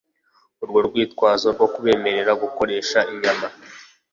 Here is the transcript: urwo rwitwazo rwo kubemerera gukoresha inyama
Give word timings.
urwo 0.63 0.79
rwitwazo 0.87 1.47
rwo 1.55 1.67
kubemerera 1.73 2.31
gukoresha 2.41 2.99
inyama 3.11 3.47